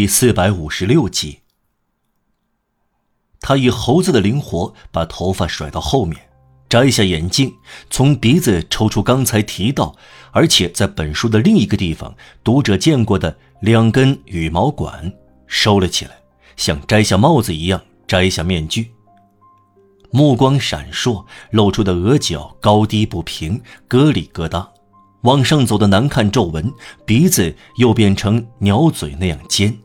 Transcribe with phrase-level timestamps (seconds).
[0.00, 1.40] 第四百五十六集。
[3.38, 6.18] 他以猴子的灵活把头发甩到后面，
[6.70, 7.54] 摘下眼镜，
[7.90, 9.94] 从鼻子抽出刚才提到，
[10.30, 15.12] 而且在本书的另一个地方读者见过的两根羽毛管，
[15.46, 16.12] 收了起来，
[16.56, 18.90] 像摘下帽子一样摘下面具。
[20.10, 24.66] 目光闪烁，露出的额角高低不平，疙里疙瘩。
[25.24, 26.72] 往上走的难看皱纹，
[27.04, 29.76] 鼻子又变成鸟嘴那样尖，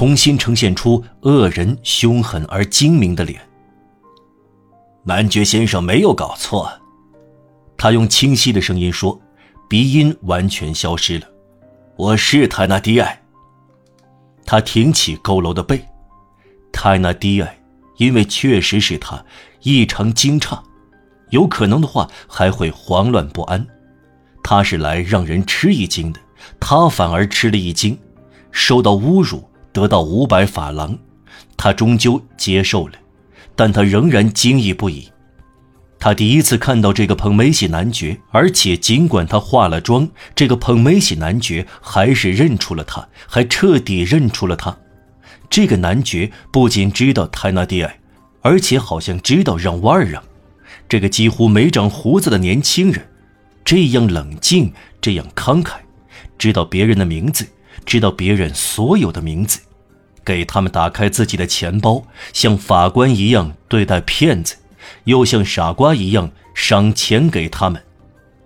[0.00, 3.38] 重新呈现出恶人凶狠而精明的脸。
[5.04, 6.72] 男爵先生没有搞错，
[7.76, 9.20] 他用清晰的声音说，
[9.68, 11.26] 鼻音完全消失了。
[11.96, 13.22] 我是泰纳迪埃。
[14.46, 15.86] 他挺起佝偻的背，
[16.72, 17.60] 泰纳迪埃，
[17.98, 19.22] 因为确实是他
[19.60, 20.58] 异常惊诧，
[21.28, 23.66] 有可能的话还会慌乱不安。
[24.42, 26.18] 他是来让人吃一惊的，
[26.58, 27.98] 他反而吃了一惊，
[28.50, 30.98] 受到侮辱，得到五百法郎，
[31.56, 32.94] 他终究接受了，
[33.54, 35.08] 但他仍然惊异不已。
[35.98, 44.74] 他第一次看到这个彭梅西男爵，而且尽管他化了妆，这个彭梅西男爵还是认出了他，还彻底认出了他。
[45.50, 48.00] 这个男爵不仅知道泰纳迪埃，
[48.40, 50.22] 而且好像知道让瓦尔让，
[50.88, 53.06] 这个几乎没长胡子的年轻人。
[53.62, 55.72] 这样冷静，这样慷慨，
[56.38, 57.46] 知道别人的名字，
[57.90, 59.58] 知道别人所有的名字，
[60.24, 64.54] 给他们打开自己的钱包，像法官一样对待骗子，
[65.02, 67.82] 又像傻瓜一样赏钱给他们。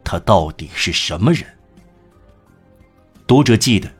[0.02, 1.44] 他到底是什么人？
[3.26, 3.92] 读者记得，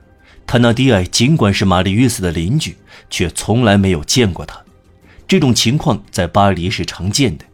[0.47, 2.79] 他那迪埃尽管是玛丽约斯的邻居，
[3.11, 4.59] 却从来没有见过他。
[5.29, 7.45] 这种情况在巴黎是常见的。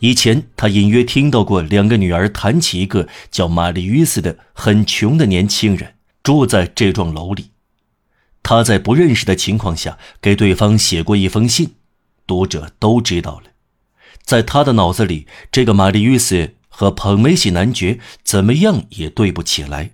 [0.00, 7.50] 以前他隐约听到过两个女儿谈起一个叫玛丽约斯的很穷的年轻人住在这幢楼里，
[8.42, 11.74] 他在不认识的情况下给对方写过一封信，
[12.26, 13.50] 读者都知道了。
[14.22, 19.92] 在他的脑子里，这个玛丽约斯和彭梅喜男爵怎么样也对不起来。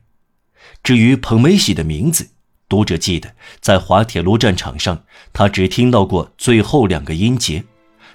[0.82, 2.28] 至于彭梅喜的名字，
[2.68, 7.64] 读者记得在滑铁卢战场上，他只听到过最后两个音节。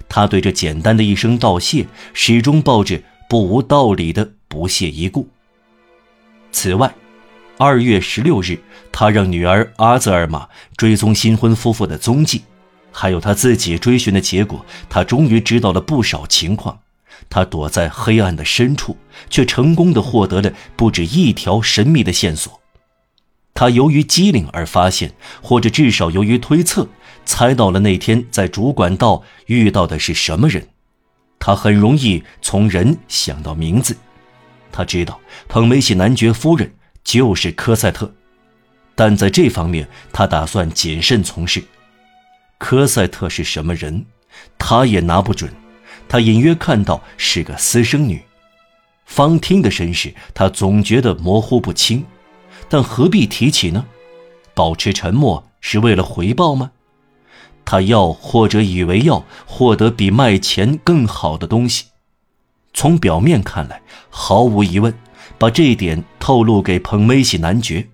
[0.08, 5.28] 他对这简单的一声道谢，始终抱着不无道理的不屑一顾。
[6.50, 6.94] 此外，
[7.64, 8.58] 二月十六日，
[8.90, 12.42] 他让女儿阿泽尔玛追踪新婚夫妇的踪迹，
[12.90, 14.66] 还有他自己追寻的结果。
[14.90, 16.76] 他终于知道了不少情况。
[17.30, 18.96] 他躲在黑暗的深处，
[19.30, 22.60] 却成功的获得了不止一条神秘的线索。
[23.54, 26.88] 他由于机灵而发现，或者至少由于推测。
[27.24, 30.66] 猜到了那天在主管道遇到的是什么人，
[31.38, 33.96] 他很容易从人想到名字。
[34.72, 36.68] 他知道彭梅西男爵夫人
[37.04, 38.12] 就是科赛特，
[38.94, 41.62] 但在这方面他打算谨慎从事。
[42.58, 44.04] 科赛特是什么人，
[44.58, 45.52] 他也拿不准。
[46.08, 48.22] 他隐约看到是个私生女，
[49.06, 52.04] 方汀的身世他总觉得模糊不清，
[52.68, 53.86] 但何必提起呢？
[54.54, 56.70] 保持沉默是为了回报吗？
[57.64, 61.86] 他要或者以为要获得比卖钱更好的东西，
[62.74, 63.80] 从表面看来，
[64.10, 64.92] 毫无疑问，
[65.38, 67.86] 把这一点透露给彭梅西男爵。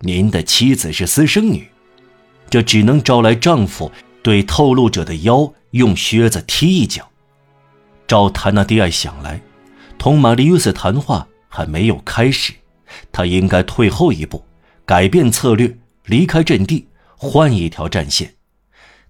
[0.00, 1.68] 您的妻子是私生女，
[2.48, 3.90] 这只能招来丈夫
[4.22, 7.08] 对透露者的腰用靴子踢一脚。
[8.06, 9.40] 照谭纳迪埃想来，
[9.98, 12.52] 同玛丽约瑟谈话还没有开始，
[13.12, 14.44] 他应该退后一步，
[14.86, 18.34] 改变策略，离开阵地，换一条战线。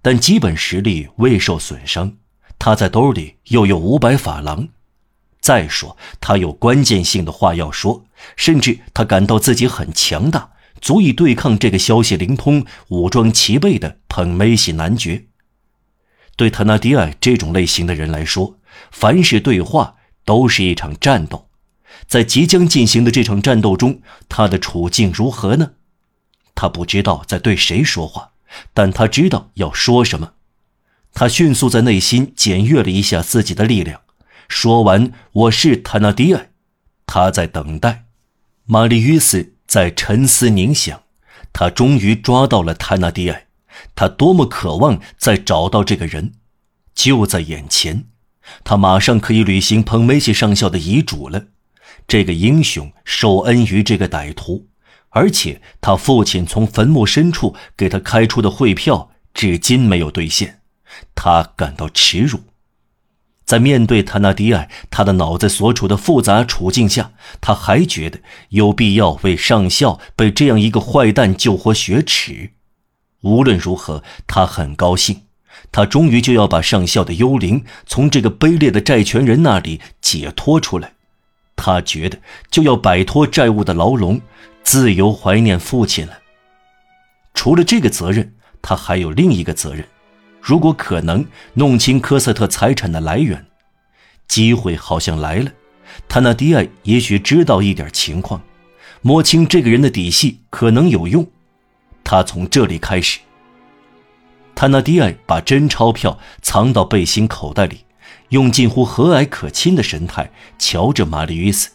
[0.00, 2.16] 但基本实力未受损伤，
[2.58, 4.68] 他在兜里又有五百法郎。
[5.40, 8.04] 再说，他有关键性的话要说，
[8.36, 10.50] 甚至他感到自己很强大，
[10.80, 15.24] 足以对抗这个消息灵通、武装齐备的彭梅西男爵。
[16.36, 18.58] 对特纳迪埃这种类型的人来说，
[18.90, 21.48] 凡是对话都是一场战斗。
[22.06, 25.72] 在即将进行的这场战斗中，他的处境如何呢？
[26.54, 28.30] 他不知道在对谁说话。
[28.72, 30.32] 但他知道要说什么，
[31.12, 34.00] 他迅速在内心检阅了一下自己的力量，
[34.48, 36.50] 说完：“我是塔纳迪埃。”
[37.06, 38.06] 他在等待。
[38.64, 41.02] 玛丽约斯在沉思冥想，
[41.52, 43.46] 他终于抓到了塔纳迪埃。
[43.94, 46.32] 他多么渴望再找到这个人，
[46.94, 48.06] 就在眼前。
[48.64, 51.46] 他马上可以履行彭梅西上校的遗嘱了。
[52.06, 54.66] 这个英雄受恩于这个歹徒。
[55.10, 60.60] 而且他父亲从坟墓深处给他开出的汇票至今没有兑现，
[61.14, 62.40] 他感到耻辱。
[63.48, 72.50] 在面对塔纳迪埃他的脑子所处的复杂处境下，他还觉得有必要为上校被这样一个坏蛋救活雪耻。
[73.22, 75.22] 无论如何，他很高兴，
[75.72, 80.92] 他终于就要把上校的幽灵从这个卑劣的债权人那里解脱出来。
[81.56, 82.18] 他觉得
[82.50, 84.20] 就要摆脱债务的牢笼，
[84.62, 86.18] 自由怀念父亲了。
[87.32, 89.82] 除了这个责任，他还有另一个责任。
[90.48, 93.44] 如果可能弄清科瑟特财产的来源，
[94.28, 95.52] 机会好像来了。
[96.08, 98.40] 塔纳迪埃也许知道一点情况，
[99.02, 101.30] 摸清这个人的底细可能有用。
[102.02, 103.20] 他从这里开始。
[104.54, 107.84] 塔纳迪埃把真钞票藏到背心口袋里，
[108.30, 111.68] 用近乎和蔼可亲的神态瞧着玛丽·伊斯。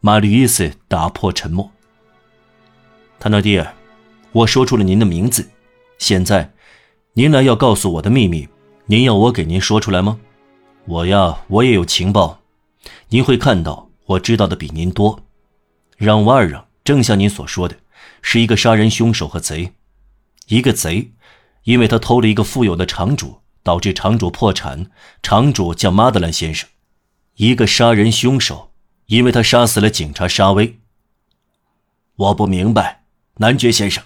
[0.00, 1.70] 玛丽·伊斯打破沉默
[3.20, 3.74] ：“塔纳迪埃，
[4.32, 5.46] 我说出了您的名字，
[5.98, 6.50] 现在。”
[7.18, 8.46] 您来要告诉我的秘密，
[8.84, 10.20] 您要我给您说出来吗？
[10.84, 12.42] 我呀，我也有情报，
[13.08, 15.18] 您会看到我知道的比您多。
[15.96, 17.74] 让瓦尔让，正像您所说的，
[18.20, 19.72] 是一个杀人凶手和贼。
[20.48, 21.10] 一个贼，
[21.62, 24.90] 因为他偷了一个富有的厂主，导致厂主破产。
[25.22, 26.68] 厂主叫马德兰先生。
[27.36, 28.72] 一个杀人凶手，
[29.06, 30.78] 因为他杀死了警察沙威。
[32.16, 33.04] 我不明白，
[33.36, 34.04] 男爵先生。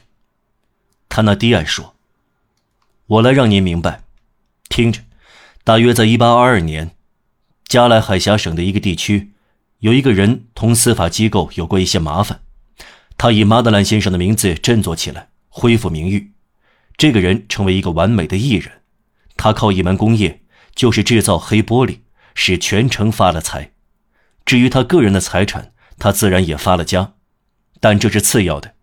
[1.08, 1.96] 他那低矮说。
[3.10, 4.04] 我来让您明白，
[4.68, 5.00] 听着，
[5.64, 6.92] 大约在1822年，
[7.64, 9.32] 加莱海峡省的一个地区，
[9.80, 12.42] 有一个人同司法机构有过一些麻烦，
[13.18, 16.30] 他以马德兰先生的名字振作起来，恢复名誉。
[16.96, 18.82] 这个人成为一个完美的艺人，
[19.36, 20.42] 他靠一门工业，
[20.76, 21.98] 就是制造黑玻璃，
[22.36, 23.72] 使全城发了财。
[24.44, 27.14] 至于他个人的财产，他自然也发了家，
[27.80, 28.74] 但这是次要的，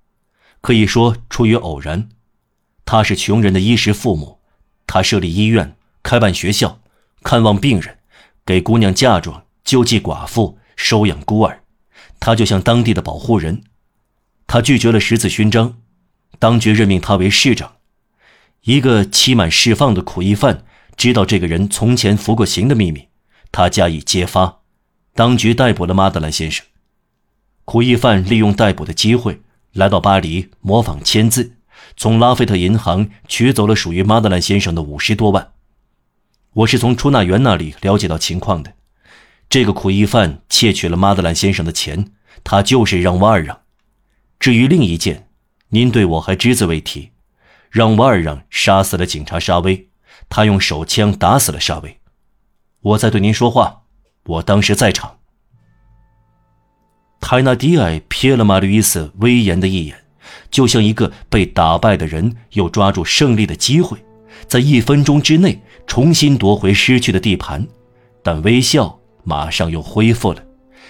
[0.59, 2.09] 可以说出于偶然。
[2.87, 4.39] 他是穷人的衣食父母，
[4.87, 6.79] 他设立医院、开办学校、
[7.21, 7.97] 看望病人、
[8.45, 11.59] 给姑娘嫁妆、救济寡妇、收养孤儿，
[12.17, 13.61] 他就像当地的保护人。
[14.47, 15.81] 他拒绝了十字勋章，
[16.39, 17.73] 当局任命他为市长。
[18.61, 20.63] 一个期满释放的苦役犯
[20.95, 23.09] 知道这个人从前服过刑的秘密，
[23.51, 24.59] 他加以揭发，
[25.13, 26.65] 当局逮捕了马德兰先生。
[27.65, 29.41] 苦役犯利用逮捕的机会
[29.73, 31.56] 来到巴黎，模仿签字。
[31.99, 35.53] 从拉菲特银行取走了属于马德兰先生的五十多万。
[36.53, 38.73] 我是从出纳员那里了解到情况的。
[39.49, 42.11] 这个苦役犯窃取了马德兰先生的钱，
[42.43, 43.61] 他就是让瓦尔让。
[44.39, 45.27] 至于另一件，
[45.69, 47.11] 您对我还只字未提。
[47.71, 49.89] 让瓦尔让杀死了警察沙威，
[50.29, 51.99] 他用手枪打死了沙威。
[52.81, 53.81] 我在对您说话，
[54.25, 55.17] 我当时在场。
[57.19, 60.03] 泰纳迪埃瞥了马吕伊斯威严的一眼。
[60.49, 63.97] 就像一个被打败的人又抓住胜利的机会，
[64.47, 67.67] 在一分钟之内重新夺回失去的地盘，
[68.23, 70.43] 但微笑马上又恢复了。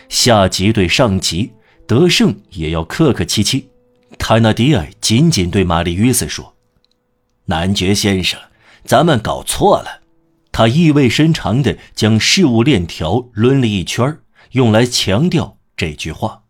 [0.10, 1.52] 下级对上级，
[1.86, 3.70] 得胜也要客客气气。
[4.18, 6.56] 泰纳迪埃紧紧对玛丽·约瑟说
[7.46, 8.40] ：“男爵先生，
[8.86, 10.02] 咱们搞错了。”
[10.52, 14.18] 他意味深长地将事物链条抡了一圈，
[14.52, 16.42] 用来强调这句话。